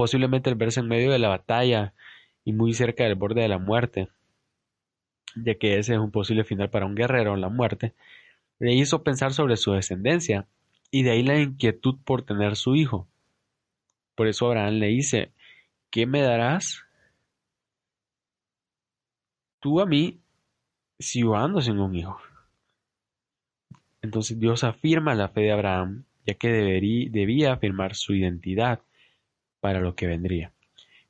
posiblemente 0.00 0.50
el 0.50 0.56
verse 0.56 0.80
en 0.80 0.88
medio 0.88 1.10
de 1.12 1.18
la 1.18 1.28
batalla 1.28 1.92
y 2.44 2.52
muy 2.52 2.72
cerca 2.72 3.04
del 3.04 3.16
borde 3.16 3.42
de 3.42 3.48
la 3.48 3.58
muerte, 3.58 4.08
ya 5.36 5.54
que 5.56 5.78
ese 5.78 5.94
es 5.94 5.98
un 5.98 6.10
posible 6.10 6.44
final 6.44 6.70
para 6.70 6.86
un 6.86 6.94
guerrero, 6.94 7.36
la 7.36 7.48
muerte, 7.48 7.94
le 8.58 8.74
hizo 8.74 9.02
pensar 9.02 9.32
sobre 9.32 9.56
su 9.56 9.72
descendencia 9.72 10.46
y 10.90 11.02
de 11.02 11.12
ahí 11.12 11.22
la 11.22 11.38
inquietud 11.38 11.98
por 12.04 12.22
tener 12.22 12.56
su 12.56 12.76
hijo. 12.76 13.08
Por 14.14 14.26
eso 14.26 14.46
Abraham 14.46 14.74
le 14.74 14.88
dice, 14.88 15.32
¿qué 15.90 16.06
me 16.06 16.22
darás 16.22 16.84
tú 19.60 19.80
a 19.80 19.86
mí 19.86 20.20
si 20.98 21.20
yo 21.20 21.36
ando 21.36 21.60
sin 21.60 21.78
un 21.78 21.94
hijo? 21.94 22.20
Entonces 24.02 24.38
Dios 24.38 24.64
afirma 24.64 25.14
la 25.14 25.28
fe 25.28 25.42
de 25.42 25.52
Abraham, 25.52 26.04
ya 26.26 26.34
que 26.34 26.48
debía 26.48 27.52
afirmar 27.52 27.94
su 27.94 28.14
identidad 28.14 28.80
para 29.60 29.80
lo 29.80 29.94
que 29.94 30.06
vendría. 30.06 30.52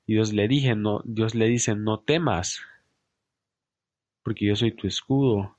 Y 0.07 0.15
Dios 0.15 0.33
le 0.33 0.49
dije, 0.49 0.75
no, 0.75 1.03
Dios 1.05 1.35
le 1.35 1.47
dice, 1.47 1.77
no 1.77 2.01
temas, 2.01 2.61
porque 4.23 4.47
yo 4.47 4.57
soy 4.57 4.73
tu 4.73 4.89
escudo, 4.89 5.57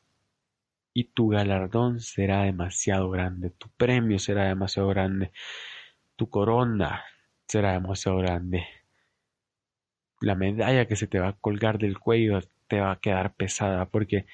y 0.93 1.05
tu 1.05 1.29
galardón 1.29 2.00
será 2.00 2.43
demasiado 2.43 3.10
grande, 3.10 3.50
tu 3.51 3.69
premio 3.69 4.19
será 4.19 4.45
demasiado 4.45 4.89
grande, 4.89 5.31
tu 6.15 6.29
corona 6.29 7.03
será 7.48 7.74
demasiado 7.74 8.17
grande. 8.17 8.67
La 10.19 10.36
medalla 10.36 10.86
que 10.86 10.95
se 10.95 11.07
te 11.07 11.19
va 11.19 11.29
a 11.29 11.33
colgar 11.33 11.77
del 11.79 11.98
cuello 11.98 12.39
te 12.72 12.80
va 12.80 12.94
a 12.94 13.00
quedar 13.01 13.36
pesada, 13.36 13.90
porque 13.90 14.25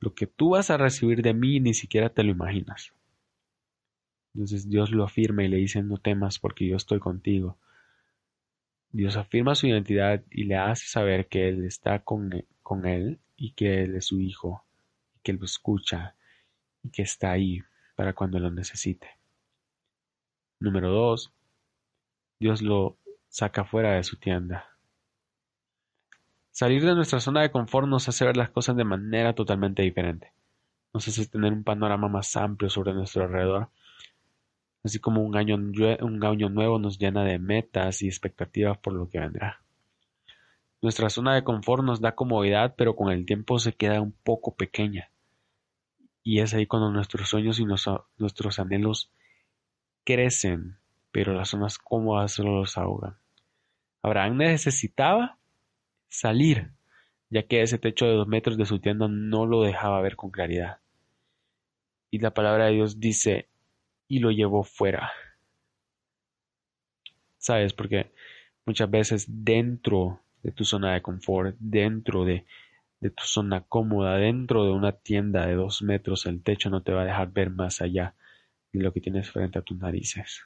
lo 0.00 0.14
que 0.14 0.26
tú 0.26 0.50
vas 0.50 0.68
a 0.68 0.76
recibir 0.76 1.22
de 1.22 1.32
mí 1.32 1.60
ni 1.60 1.72
siquiera 1.72 2.10
te 2.10 2.22
lo 2.22 2.30
imaginas. 2.30 2.92
Entonces 4.34 4.68
Dios 4.68 4.90
lo 4.90 5.02
afirma 5.02 5.44
y 5.44 5.48
le 5.48 5.56
dice, 5.56 5.82
no 5.82 5.96
temas 5.96 6.38
porque 6.38 6.66
yo 6.68 6.76
estoy 6.76 6.98
contigo. 6.98 7.56
Dios 8.92 9.16
afirma 9.16 9.54
su 9.54 9.66
identidad 9.66 10.22
y 10.30 10.44
le 10.44 10.56
hace 10.56 10.86
saber 10.86 11.26
que 11.28 11.48
Él 11.48 11.64
está 11.64 12.00
con, 12.00 12.30
él 12.84 13.18
y 13.34 13.52
que 13.52 13.82
Él 13.82 13.96
es 13.96 14.04
su 14.04 14.20
hijo, 14.20 14.62
y 15.14 15.20
que 15.20 15.32
Él 15.32 15.38
lo 15.38 15.46
escucha 15.46 16.16
y 16.82 16.90
que 16.90 17.00
está 17.00 17.30
ahí 17.30 17.62
para 17.94 18.12
cuando 18.12 18.38
lo 18.38 18.50
necesite. 18.50 19.08
Número 20.60 20.90
dos, 20.90 21.32
Dios 22.38 22.60
lo 22.60 22.98
saca 23.28 23.64
fuera 23.64 23.92
de 23.92 24.04
su 24.04 24.18
tienda. 24.18 24.75
Salir 26.58 26.82
de 26.86 26.94
nuestra 26.94 27.20
zona 27.20 27.42
de 27.42 27.50
confort 27.50 27.86
nos 27.86 28.08
hace 28.08 28.24
ver 28.24 28.38
las 28.38 28.48
cosas 28.48 28.74
de 28.76 28.84
manera 28.84 29.34
totalmente 29.34 29.82
diferente. 29.82 30.32
Nos 30.94 31.06
hace 31.06 31.26
tener 31.26 31.52
un 31.52 31.64
panorama 31.64 32.08
más 32.08 32.34
amplio 32.34 32.70
sobre 32.70 32.94
nuestro 32.94 33.24
alrededor. 33.24 33.68
Así 34.82 34.98
como 34.98 35.22
un 35.22 35.36
año, 35.36 35.56
un 35.56 36.24
año 36.24 36.48
nuevo 36.48 36.78
nos 36.78 36.98
llena 36.98 37.24
de 37.24 37.38
metas 37.38 38.00
y 38.00 38.06
expectativas 38.06 38.78
por 38.78 38.94
lo 38.94 39.10
que 39.10 39.20
vendrá. 39.20 39.60
Nuestra 40.80 41.10
zona 41.10 41.34
de 41.34 41.44
confort 41.44 41.84
nos 41.84 42.00
da 42.00 42.14
comodidad, 42.14 42.74
pero 42.74 42.96
con 42.96 43.12
el 43.12 43.26
tiempo 43.26 43.58
se 43.58 43.74
queda 43.74 44.00
un 44.00 44.12
poco 44.12 44.54
pequeña. 44.56 45.10
Y 46.22 46.40
es 46.40 46.54
ahí 46.54 46.64
cuando 46.64 46.90
nuestros 46.90 47.28
sueños 47.28 47.60
y 47.60 47.66
nuestros 47.66 48.58
anhelos 48.58 49.12
crecen, 50.04 50.78
pero 51.12 51.34
las 51.34 51.50
zonas 51.50 51.76
cómodas 51.76 52.32
solo 52.32 52.60
los 52.60 52.78
ahogan. 52.78 53.18
Abraham 54.00 54.38
necesitaba 54.38 55.36
salir, 56.08 56.72
ya 57.30 57.42
que 57.44 57.62
ese 57.62 57.78
techo 57.78 58.06
de 58.06 58.14
dos 58.14 58.28
metros 58.28 58.56
de 58.56 58.66
su 58.66 58.78
tienda 58.78 59.08
no 59.08 59.46
lo 59.46 59.62
dejaba 59.62 60.00
ver 60.00 60.16
con 60.16 60.30
claridad. 60.30 60.78
Y 62.10 62.18
la 62.18 62.32
palabra 62.32 62.66
de 62.66 62.72
Dios 62.72 63.00
dice, 63.00 63.48
y 64.08 64.20
lo 64.20 64.30
llevó 64.30 64.62
fuera. 64.62 65.10
¿Sabes? 67.38 67.72
Porque 67.72 68.12
muchas 68.64 68.90
veces 68.90 69.26
dentro 69.28 70.20
de 70.42 70.52
tu 70.52 70.64
zona 70.64 70.94
de 70.94 71.02
confort, 71.02 71.56
dentro 71.58 72.24
de, 72.24 72.46
de 73.00 73.10
tu 73.10 73.24
zona 73.24 73.62
cómoda, 73.62 74.16
dentro 74.16 74.64
de 74.64 74.70
una 74.70 74.92
tienda 74.92 75.46
de 75.46 75.54
dos 75.54 75.82
metros, 75.82 76.26
el 76.26 76.42
techo 76.42 76.70
no 76.70 76.82
te 76.82 76.92
va 76.92 77.02
a 77.02 77.06
dejar 77.06 77.32
ver 77.32 77.50
más 77.50 77.80
allá 77.80 78.14
de 78.72 78.82
lo 78.82 78.92
que 78.92 79.00
tienes 79.00 79.30
frente 79.30 79.58
a 79.58 79.62
tus 79.62 79.78
narices. 79.78 80.44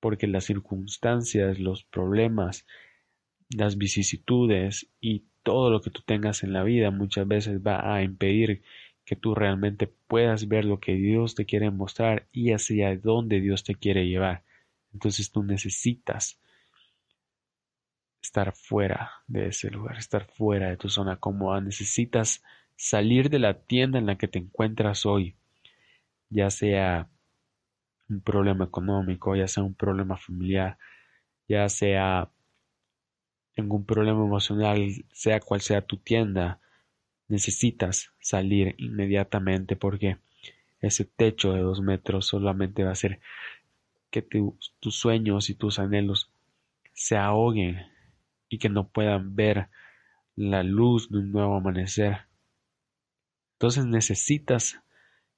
Porque 0.00 0.26
las 0.26 0.44
circunstancias, 0.44 1.58
los 1.58 1.84
problemas, 1.84 2.66
las 3.50 3.76
vicisitudes 3.78 4.88
y 5.00 5.24
todo 5.42 5.70
lo 5.70 5.80
que 5.80 5.90
tú 5.90 6.02
tengas 6.02 6.42
en 6.42 6.52
la 6.52 6.62
vida 6.62 6.90
muchas 6.90 7.26
veces 7.26 7.60
va 7.60 7.94
a 7.94 8.02
impedir 8.02 8.62
que 9.04 9.16
tú 9.16 9.34
realmente 9.34 9.86
puedas 9.86 10.46
ver 10.46 10.64
lo 10.64 10.78
que 10.78 10.94
Dios 10.94 11.34
te 11.34 11.46
quiere 11.46 11.70
mostrar 11.70 12.28
y 12.32 12.52
hacia 12.52 12.96
dónde 12.96 13.40
Dios 13.40 13.64
te 13.64 13.74
quiere 13.74 14.06
llevar. 14.06 14.44
Entonces 14.92 15.32
tú 15.32 15.42
necesitas 15.42 16.40
estar 18.22 18.52
fuera 18.54 19.10
de 19.26 19.48
ese 19.48 19.70
lugar, 19.70 19.96
estar 19.96 20.26
fuera 20.26 20.68
de 20.70 20.76
tu 20.76 20.88
zona 20.88 21.16
cómoda. 21.16 21.60
Necesitas 21.60 22.44
salir 22.76 23.30
de 23.30 23.38
la 23.38 23.54
tienda 23.54 23.98
en 23.98 24.06
la 24.06 24.16
que 24.16 24.28
te 24.28 24.38
encuentras 24.38 25.06
hoy, 25.06 25.36
ya 26.28 26.50
sea 26.50 27.08
un 28.08 28.20
problema 28.20 28.64
económico, 28.64 29.34
ya 29.34 29.48
sea 29.48 29.62
un 29.62 29.74
problema 29.74 30.16
familiar, 30.16 30.78
ya 31.48 31.68
sea 31.68 32.30
algún 33.56 33.84
problema 33.84 34.24
emocional, 34.24 35.04
sea 35.12 35.40
cual 35.40 35.60
sea 35.60 35.82
tu 35.82 35.96
tienda, 35.98 36.60
necesitas 37.28 38.12
salir 38.20 38.74
inmediatamente 38.78 39.76
porque 39.76 40.18
ese 40.80 41.04
techo 41.04 41.52
de 41.52 41.60
dos 41.60 41.80
metros 41.80 42.26
solamente 42.26 42.82
va 42.82 42.90
a 42.90 42.92
hacer 42.92 43.20
que 44.10 44.22
tus 44.22 44.94
sueños 44.94 45.50
y 45.50 45.54
tus 45.54 45.78
anhelos 45.78 46.30
se 46.92 47.16
ahoguen 47.16 47.86
y 48.48 48.58
que 48.58 48.68
no 48.68 48.88
puedan 48.88 49.36
ver 49.36 49.68
la 50.36 50.62
luz 50.62 51.10
de 51.10 51.18
un 51.18 51.32
nuevo 51.32 51.56
amanecer. 51.56 52.26
Entonces 53.52 53.86
necesitas 53.86 54.80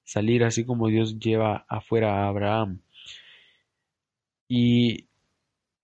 salir 0.05 0.45
así 0.45 0.65
como 0.65 0.89
Dios 0.89 1.19
lleva 1.19 1.67
afuera 1.69 2.25
a 2.25 2.29
Abraham. 2.29 2.81
Y 4.49 5.09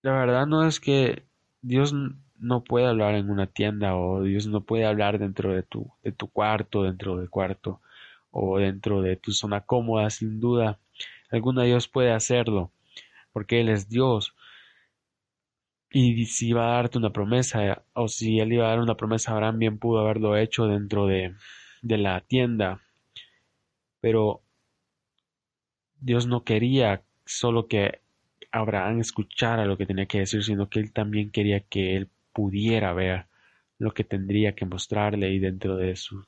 la 0.01 0.13
verdad 0.13 0.47
no 0.47 0.65
es 0.65 0.79
que 0.79 1.28
Dios 1.61 1.93
no 2.37 2.63
puede 2.63 2.87
hablar 2.87 3.15
en 3.15 3.29
una 3.29 3.47
tienda 3.47 3.95
o 3.95 4.23
Dios 4.23 4.47
no 4.47 4.61
puede 4.61 4.85
hablar 4.85 5.19
dentro 5.19 5.53
de 5.53 5.63
tu, 5.63 5.91
de 6.03 6.11
tu 6.11 6.27
cuarto, 6.29 6.83
dentro 6.83 7.17
del 7.17 7.29
cuarto 7.29 7.81
o 8.31 8.59
dentro 8.59 9.01
de 9.01 9.15
tu 9.17 9.31
zona 9.31 9.61
cómoda, 9.61 10.09
sin 10.09 10.39
duda. 10.39 10.79
Alguno 11.31 11.61
de 11.61 11.67
Dios 11.67 11.87
puede 11.87 12.11
hacerlo, 12.11 12.71
porque 13.33 13.61
Él 13.61 13.69
es 13.69 13.89
Dios, 13.89 14.35
y 15.91 16.25
si 16.25 16.49
iba 16.49 16.65
a 16.71 16.75
darte 16.75 16.97
una 16.97 17.11
promesa, 17.11 17.83
o 17.93 18.07
si 18.07 18.39
él 18.39 18.53
iba 18.53 18.65
a 18.65 18.69
dar 18.69 18.79
una 18.79 18.95
promesa, 18.95 19.31
Abraham 19.31 19.59
bien 19.59 19.77
pudo 19.79 19.99
haberlo 19.99 20.37
hecho 20.37 20.67
dentro 20.67 21.07
de, 21.07 21.35
de 21.81 21.97
la 21.97 22.21
tienda. 22.21 22.81
Pero 24.01 24.41
Dios 25.99 26.27
no 26.27 26.43
quería 26.43 27.03
solo 27.25 27.67
que 27.67 28.01
Abraham 28.51 28.99
escuchara 28.99 29.65
lo 29.65 29.77
que 29.77 29.85
tenía 29.85 30.05
que 30.05 30.19
decir, 30.19 30.43
sino 30.43 30.69
que 30.69 30.79
él 30.79 30.91
también 30.91 31.31
quería 31.31 31.61
que 31.61 31.95
él 31.95 32.09
pudiera 32.33 32.93
ver 32.93 33.27
lo 33.77 33.93
que 33.93 34.03
tendría 34.03 34.55
que 34.55 34.65
mostrarle 34.65 35.31
y 35.31 35.39
dentro 35.39 35.77
de 35.77 35.95
su 35.95 36.25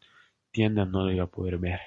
tienda 0.51 0.85
no 0.85 1.05
lo 1.05 1.11
iba 1.11 1.25
a 1.25 1.27
poder 1.27 1.57
ver. 1.57 1.79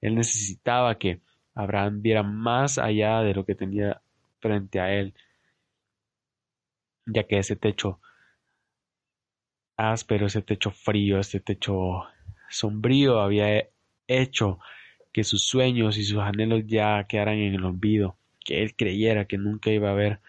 Él 0.00 0.14
necesitaba 0.14 0.98
que 0.98 1.20
Abraham 1.54 2.02
viera 2.02 2.22
más 2.22 2.78
allá 2.78 3.20
de 3.20 3.34
lo 3.34 3.44
que 3.44 3.54
tenía 3.54 4.00
frente 4.40 4.80
a 4.80 4.92
él 4.92 5.14
ya 7.12 7.24
que 7.24 7.38
ese 7.38 7.56
techo 7.56 8.00
áspero, 9.76 10.26
ese 10.26 10.42
techo 10.42 10.70
frío, 10.70 11.18
ese 11.18 11.40
techo 11.40 12.04
sombrío 12.48 13.20
había 13.20 13.68
hecho 14.06 14.58
que 15.12 15.24
sus 15.24 15.42
sueños 15.44 15.96
y 15.96 16.04
sus 16.04 16.18
anhelos 16.18 16.62
ya 16.66 17.06
quedaran 17.08 17.38
en 17.38 17.54
el 17.54 17.64
olvido, 17.64 18.16
que 18.44 18.62
él 18.62 18.74
creyera 18.74 19.26
que 19.26 19.38
nunca 19.38 19.70
iba 19.70 19.90
a 19.90 19.94
ver 19.94 20.20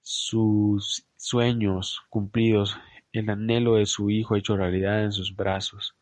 sus 0.00 1.06
sueños 1.16 2.02
cumplidos, 2.08 2.78
el 3.12 3.28
anhelo 3.30 3.74
de 3.74 3.86
su 3.86 4.10
hijo 4.10 4.36
hecho 4.36 4.56
realidad 4.56 5.04
en 5.04 5.12
sus 5.12 5.34
brazos. 5.34 5.96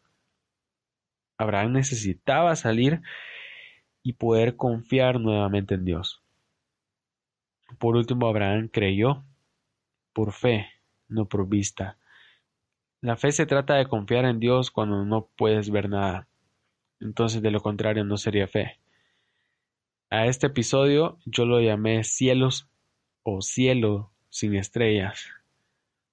Abraham 1.38 1.72
necesitaba 1.72 2.54
salir 2.56 3.02
y 4.02 4.14
poder 4.14 4.56
confiar 4.56 5.20
nuevamente 5.20 5.74
en 5.74 5.84
Dios. 5.84 6.22
Por 7.78 7.96
último, 7.96 8.28
Abraham 8.28 8.68
creyó 8.68 9.24
por 10.12 10.32
fe, 10.32 10.68
no 11.08 11.26
por 11.28 11.48
vista. 11.48 11.98
La 13.00 13.16
fe 13.16 13.32
se 13.32 13.46
trata 13.46 13.74
de 13.74 13.86
confiar 13.86 14.24
en 14.24 14.38
Dios 14.40 14.70
cuando 14.70 15.04
no 15.04 15.28
puedes 15.36 15.70
ver 15.70 15.88
nada. 15.88 16.28
Entonces, 17.00 17.42
de 17.42 17.50
lo 17.50 17.60
contrario, 17.60 18.04
no 18.04 18.16
sería 18.16 18.46
fe. 18.46 18.78
A 20.08 20.26
este 20.26 20.46
episodio 20.46 21.18
yo 21.24 21.46
lo 21.46 21.60
llamé 21.60 22.04
cielos 22.04 22.68
o 23.24 23.42
cielo 23.42 24.12
sin 24.28 24.54
estrellas, 24.54 25.30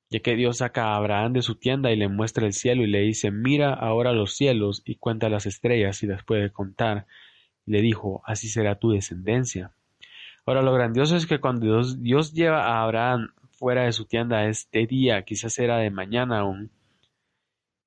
ya 0.09 0.19
que 0.19 0.35
Dios 0.35 0.57
saca 0.57 0.87
a 0.87 0.95
Abraham 0.95 1.33
de 1.33 1.43
su 1.43 1.55
tienda 1.55 1.91
y 1.91 1.95
le 1.95 2.07
muestra 2.07 2.47
el 2.47 2.53
cielo 2.53 2.81
y 2.81 2.87
le 2.87 3.01
dice, 3.01 3.29
mira 3.29 3.71
ahora 3.71 4.11
los 4.11 4.33
cielos 4.33 4.81
y 4.83 4.95
cuenta 4.95 5.29
las 5.29 5.45
estrellas 5.45 6.01
y 6.01 6.07
las 6.07 6.23
puede 6.23 6.49
contar. 6.51 7.05
Y 7.67 7.71
le 7.71 7.81
dijo, 7.81 8.23
así 8.25 8.49
será 8.49 8.79
tu 8.79 8.89
descendencia. 8.89 9.75
Ahora 10.43 10.63
lo 10.63 10.73
grandioso 10.73 11.15
es 11.15 11.27
que 11.27 11.39
cuando 11.39 11.67
Dios, 11.67 12.01
Dios 12.01 12.33
lleva 12.33 12.65
a 12.65 12.81
Abraham 12.81 13.31
fuera 13.51 13.83
de 13.83 13.91
su 13.91 14.05
tienda 14.05 14.47
este 14.47 14.87
día, 14.87 15.21
quizás 15.21 15.59
era 15.59 15.77
de 15.77 15.91
mañana 15.91 16.39
aún. 16.39 16.71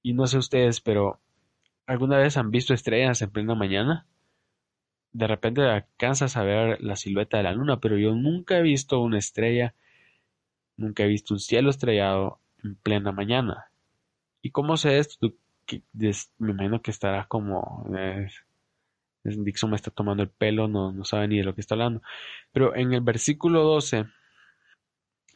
Y 0.02 0.12
no 0.12 0.28
sé 0.28 0.38
ustedes, 0.38 0.80
pero 0.80 1.18
¿alguna 1.84 2.18
vez 2.18 2.36
han 2.36 2.52
visto 2.52 2.74
estrellas 2.74 3.22
en 3.22 3.30
plena 3.30 3.56
mañana? 3.56 4.06
De 5.16 5.26
repente 5.26 5.62
alcanzas 5.62 6.36
a 6.36 6.42
ver 6.42 6.82
la 6.82 6.96
silueta 6.96 7.38
de 7.38 7.44
la 7.44 7.52
luna, 7.52 7.80
pero 7.80 7.96
yo 7.96 8.14
nunca 8.14 8.58
he 8.58 8.62
visto 8.62 9.00
una 9.00 9.18
estrella, 9.18 9.74
nunca 10.76 11.04
he 11.04 11.08
visto 11.08 11.34
un 11.34 11.40
cielo 11.40 11.70
estrellado 11.70 12.38
en 12.62 12.74
plena 12.76 13.12
mañana. 13.12 13.70
¿Y 14.42 14.50
cómo 14.50 14.76
sé 14.76 14.98
esto? 14.98 15.32
me 16.38 16.52
imagino 16.52 16.82
que 16.82 16.90
estarás 16.90 17.26
como... 17.26 17.86
Eh, 17.96 18.28
Dixon 19.24 19.70
me 19.70 19.76
está 19.76 19.90
tomando 19.90 20.22
el 20.22 20.28
pelo, 20.28 20.68
no, 20.68 20.92
no 20.92 21.04
sabe 21.04 21.26
ni 21.26 21.38
de 21.38 21.44
lo 21.44 21.54
que 21.54 21.60
está 21.60 21.74
hablando. 21.74 22.00
Pero 22.52 22.76
en 22.76 22.92
el 22.92 23.00
versículo 23.00 23.62
12 23.64 24.06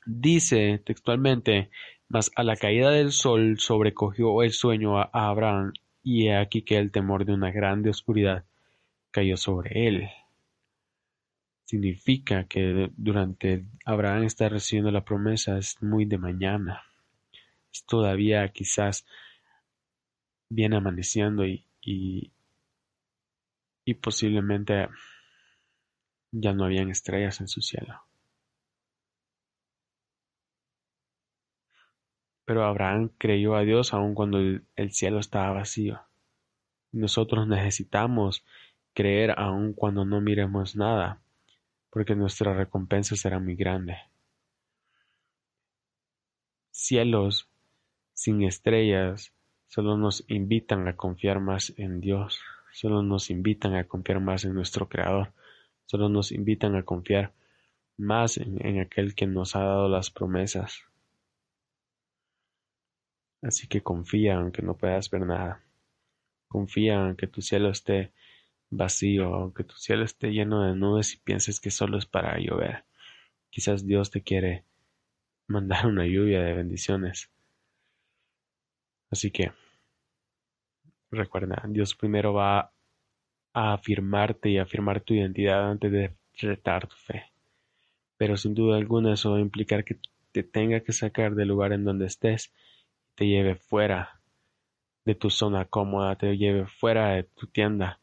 Dice 0.07 0.83
textualmente, 0.85 1.71
mas 2.09 2.33
a 2.35 2.43
la 2.43 2.57
caída 2.57 2.91
del 2.91 3.13
sol 3.13 3.59
sobrecogió 3.59 4.43
el 4.43 4.53
sueño 4.53 4.99
a 4.99 5.11
Abraham, 5.13 5.73
y 6.03 6.29
he 6.29 6.37
aquí 6.37 6.63
que 6.63 6.79
el 6.79 6.91
temor 6.91 7.25
de 7.25 7.35
una 7.35 7.51
grande 7.51 7.91
oscuridad 7.91 8.45
cayó 9.11 9.37
sobre 9.37 9.89
él. 9.89 10.09
Significa 11.65 12.47
que 12.47 12.91
durante 12.97 13.65
Abraham 13.85 14.25
está 14.25 14.49
recibiendo 14.49 14.91
la 14.91 15.05
promesa 15.05 15.59
es 15.59 15.81
muy 15.83 16.05
de 16.05 16.19
mañana. 16.19 16.83
Es 17.73 17.85
todavía 17.85 18.49
quizás 18.49 19.07
viene 20.49 20.77
amaneciendo 20.77 21.47
y, 21.47 21.65
y, 21.81 22.33
y 23.85 23.95
posiblemente 23.95 24.89
ya 26.33 26.53
no 26.53 26.65
habían 26.65 26.91
estrellas 26.91 27.41
en 27.41 27.49
su 27.49 27.61
cielo. 27.61 28.03
Pero 32.45 32.65
Abraham 32.65 33.11
creyó 33.17 33.55
a 33.55 33.63
Dios 33.63 33.95
aun 33.95 34.15
cuando 34.15 34.39
el 34.41 34.93
cielo 34.93 35.21
estaba 35.21 35.53
vacío. 35.53 36.01
Nosotros 36.91 37.47
necesitamos 37.47 38.45
creer 38.95 39.35
aun 39.39 39.73
cuando 39.73 40.05
no 40.05 40.21
miremos 40.21 40.77
nada, 40.77 41.21
porque 41.91 42.15
nuestra 42.15 42.55
recompensa 42.55 43.17
será 43.17 43.39
muy 43.39 43.57
grande. 43.57 43.97
Cielos 46.71 47.49
sin 48.15 48.43
estrellas 48.43 49.33
solo 49.67 49.97
nos 49.97 50.25
invitan 50.29 50.89
a 50.89 50.97
confiar 50.97 51.41
más 51.41 51.73
en 51.77 52.01
Dios, 52.01 52.41
solo 52.73 53.03
nos 53.03 53.31
invitan 53.31 53.75
a 53.75 53.85
confiar 53.85 54.21
más 54.21 54.45
en 54.45 54.55
nuestro 54.55 54.89
Creador, 54.89 55.33
solo 55.87 56.09
nos 56.09 56.33
invitan 56.33 56.75
a 56.77 56.83
confiar 56.83 57.33
más 57.97 58.39
en, 58.39 58.81
aquel 58.81 59.15
que 59.15 59.27
nos 59.27 59.55
ha 59.57 59.61
dado 59.61 59.89
las 59.89 60.11
promesas. 60.11 60.83
Así 63.43 63.69
que 63.69 63.83
confía 63.83 64.37
aunque 64.37 64.63
no 64.63 64.77
puedas 64.77 65.11
ver 65.11 65.23
nada. 65.23 65.63
Confía 66.49 67.01
aunque 67.01 67.27
tu 67.27 67.43
cielo 67.43 67.71
esté 67.71 68.13
vacío, 68.71 69.35
aunque 69.35 69.65
tu 69.65 69.77
cielo 69.77 70.05
esté 70.05 70.33
lleno 70.33 70.63
de 70.65 70.75
nubes 70.75 71.15
y 71.15 71.19
pienses 71.19 71.61
que 71.61 71.71
solo 71.71 71.99
es 71.99 72.07
para 72.07 72.39
llover. 72.39 72.85
Quizás 73.51 73.87
Dios 73.87 74.11
te 74.11 74.23
quiere 74.23 74.65
mandar 75.47 75.87
una 75.87 76.07
lluvia 76.07 76.41
de 76.43 76.55
bendiciones. 76.55 77.31
Así 79.11 79.31
que 79.31 79.53
recuerda, 81.11 81.63
Dios 81.69 81.95
primero 81.97 82.33
va 82.33 82.73
a 83.53 83.73
afirmarte 83.73 84.51
y 84.51 84.59
afirmar 84.59 85.01
tu 85.01 85.15
identidad 85.15 85.69
antes 85.69 85.91
de 85.91 86.15
retar 86.37 86.87
tu 86.87 86.97
fe. 86.97 87.25
Pero 88.17 88.37
sin 88.37 88.55
duda 88.55 88.77
alguna 88.77 89.15
eso 89.15 89.33
va 89.33 89.39
a 89.39 89.41
implicar 89.41 89.85
que 89.85 89.99
te 90.33 90.43
tenga 90.45 90.81
que 90.81 90.93
sacar 90.93 91.35
del 91.35 91.49
lugar 91.49 91.73
en 91.73 91.85
donde 91.85 92.07
estés, 92.07 92.53
te 93.17 93.27
lleve 93.27 93.57
fuera 93.57 94.21
de 95.05 95.15
tu 95.15 95.31
zona 95.31 95.65
cómoda, 95.65 96.17
te 96.17 96.37
lleve 96.37 96.67
fuera 96.67 97.11
de 97.15 97.25
tu 97.25 97.49
tienda, 97.49 98.00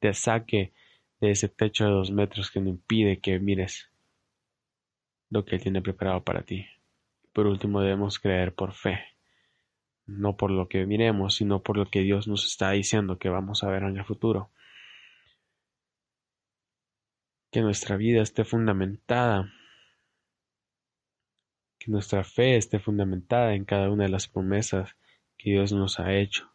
te 0.00 0.14
saque 0.14 0.72
de 1.20 1.30
ese 1.30 1.48
techo 1.48 1.84
de 1.84 1.90
dos 1.90 2.10
metros 2.10 2.50
que 2.50 2.60
no 2.60 2.70
impide 2.70 3.20
que 3.20 3.38
mires 3.38 3.90
lo 5.28 5.44
que 5.44 5.56
Él 5.56 5.62
tiene 5.62 5.82
preparado 5.82 6.24
para 6.24 6.42
ti. 6.42 6.66
Por 7.32 7.46
último, 7.46 7.80
debemos 7.80 8.18
creer 8.18 8.54
por 8.54 8.72
fe, 8.72 8.98
no 10.06 10.36
por 10.36 10.50
lo 10.50 10.68
que 10.68 10.86
miremos, 10.86 11.36
sino 11.36 11.62
por 11.62 11.76
lo 11.76 11.86
que 11.86 12.00
Dios 12.00 12.26
nos 12.26 12.44
está 12.46 12.72
diciendo 12.72 13.18
que 13.18 13.28
vamos 13.28 13.62
a 13.62 13.68
ver 13.68 13.84
en 13.84 13.96
el 13.96 14.04
futuro. 14.04 14.50
Que 17.52 17.60
nuestra 17.60 17.96
vida 17.96 18.22
esté 18.22 18.44
fundamentada, 18.44 19.52
que 21.78 21.90
nuestra 21.90 22.24
fe 22.24 22.56
esté 22.56 22.80
fundamentada 22.80 23.54
en 23.54 23.64
cada 23.64 23.90
una 23.90 24.04
de 24.04 24.10
las 24.10 24.26
promesas 24.26 24.96
que 25.36 25.50
Dios 25.50 25.72
nos 25.72 26.00
ha 26.00 26.14
hecho, 26.14 26.50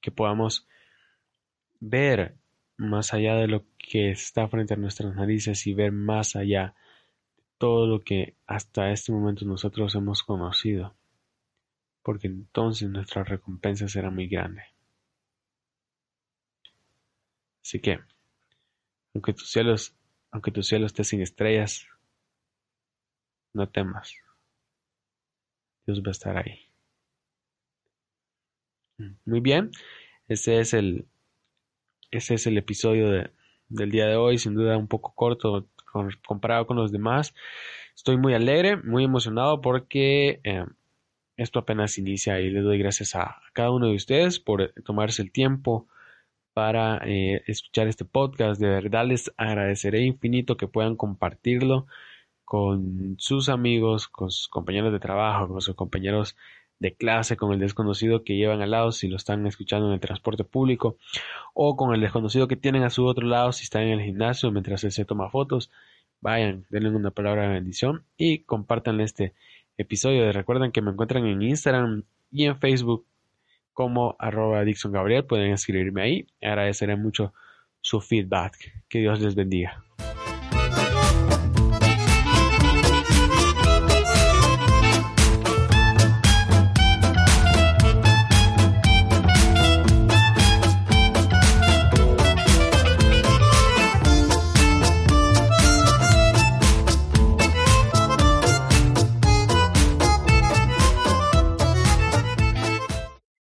que 0.00 0.10
podamos 0.10 0.66
ver 1.80 2.36
más 2.76 3.14
allá 3.14 3.36
de 3.36 3.48
lo 3.48 3.64
que 3.78 4.10
está 4.10 4.48
frente 4.48 4.74
a 4.74 4.76
nuestras 4.76 5.14
narices 5.14 5.66
y 5.66 5.74
ver 5.74 5.92
más 5.92 6.36
allá 6.36 6.74
de 7.36 7.42
todo 7.58 7.86
lo 7.86 8.02
que 8.02 8.36
hasta 8.46 8.90
este 8.90 9.12
momento 9.12 9.44
nosotros 9.44 9.94
hemos 9.94 10.22
conocido, 10.22 10.94
porque 12.02 12.26
entonces 12.26 12.88
nuestra 12.90 13.24
recompensa 13.24 13.88
será 13.88 14.10
muy 14.10 14.28
grande. 14.28 14.62
Así 17.62 17.80
que, 17.80 18.00
aunque 19.14 19.32
tu 19.32 19.44
cielo, 19.44 19.74
aunque 20.30 20.50
tu 20.50 20.62
cielo 20.62 20.86
esté 20.86 21.04
sin 21.04 21.22
estrellas, 21.22 21.86
no 23.54 23.68
temas. 23.68 24.14
Dios 25.86 26.00
va 26.00 26.08
a 26.08 26.10
estar 26.10 26.36
ahí. 26.36 26.60
Muy 29.24 29.40
bien, 29.40 29.70
ese 30.28 30.60
es 30.60 30.74
el, 30.74 31.08
ese 32.16 32.34
es 32.34 32.46
el 32.46 32.56
episodio 32.58 33.28
del 33.68 33.90
día 33.90 34.06
de 34.06 34.16
hoy, 34.16 34.38
sin 34.38 34.54
duda 34.54 34.76
un 34.76 34.88
poco 34.88 35.14
corto 35.14 35.66
comparado 36.26 36.66
con 36.66 36.76
los 36.76 36.92
demás. 36.92 37.34
Estoy 37.96 38.16
muy 38.16 38.34
alegre, 38.34 38.76
muy 38.76 39.04
emocionado 39.04 39.60
porque 39.60 40.40
eh, 40.44 40.64
esto 41.36 41.58
apenas 41.58 41.98
inicia 41.98 42.40
y 42.40 42.50
le 42.50 42.60
doy 42.60 42.78
gracias 42.78 43.14
a, 43.14 43.40
cada 43.52 43.70
uno 43.70 43.88
de 43.88 43.96
ustedes 43.96 44.40
por 44.40 44.72
tomarse 44.84 45.22
el 45.22 45.32
tiempo 45.32 45.88
para 46.52 46.98
eh, 47.04 47.42
escuchar 47.46 47.88
este 47.88 48.04
podcast. 48.04 48.60
De 48.60 48.68
verdad 48.68 49.06
les 49.06 49.32
agradeceré 49.36 50.02
infinito 50.02 50.56
que 50.56 50.68
puedan 50.68 50.96
compartirlo 50.96 51.86
con 52.44 53.16
sus 53.18 53.48
amigos, 53.48 54.08
con 54.08 54.30
sus 54.30 54.48
compañeros 54.48 54.92
de 54.92 55.00
trabajo, 55.00 55.48
con 55.48 55.60
sus 55.60 55.74
compañeros 55.74 56.36
de 56.78 56.94
clase 56.94 57.36
con 57.36 57.52
el 57.52 57.60
desconocido 57.60 58.24
que 58.24 58.36
llevan 58.36 58.60
al 58.60 58.70
lado 58.70 58.92
si 58.92 59.08
lo 59.08 59.16
están 59.16 59.46
escuchando 59.46 59.88
en 59.88 59.94
el 59.94 60.00
transporte 60.00 60.44
público 60.44 60.96
o 61.54 61.76
con 61.76 61.94
el 61.94 62.00
desconocido 62.00 62.48
que 62.48 62.56
tienen 62.56 62.82
a 62.82 62.90
su 62.90 63.06
otro 63.06 63.26
lado 63.26 63.52
si 63.52 63.64
están 63.64 63.82
en 63.82 64.00
el 64.00 64.04
gimnasio 64.04 64.50
mientras 64.50 64.84
él 64.84 64.92
se 64.92 65.04
toma 65.04 65.30
fotos. 65.30 65.70
Vayan, 66.20 66.66
denle 66.70 66.90
una 66.90 67.10
palabra 67.10 67.42
de 67.42 67.54
bendición 67.54 68.04
y 68.16 68.40
compartan 68.40 69.00
este 69.00 69.34
episodio. 69.76 70.30
Recuerden 70.32 70.72
que 70.72 70.82
me 70.82 70.90
encuentran 70.90 71.26
en 71.26 71.42
Instagram 71.42 72.04
y 72.30 72.44
en 72.44 72.58
Facebook 72.58 73.06
como 73.72 74.16
arroba 74.18 74.64
Dixon 74.64 74.92
Gabriel. 74.92 75.24
Pueden 75.24 75.52
escribirme 75.52 76.02
ahí. 76.02 76.26
Agradeceré 76.40 76.96
mucho 76.96 77.34
su 77.80 78.00
feedback. 78.00 78.84
Que 78.88 79.00
Dios 79.00 79.20
les 79.20 79.34
bendiga. 79.34 79.84